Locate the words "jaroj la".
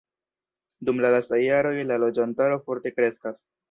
1.43-2.01